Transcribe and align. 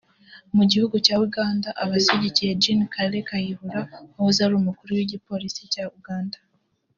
Mu 0.55 0.63
gihugu 0.71 0.95
cya 1.05 1.15
Uganda 1.27 1.69
abashyigikiye 1.83 2.51
Gen 2.61 2.81
Kale 2.93 3.19
Kayihura 3.27 3.79
wahoze 4.15 4.39
ari 4.45 4.55
umukuru 4.61 4.89
w’Igipolisi 4.97 5.61
cya 5.75 5.85
Uganda 5.99 6.37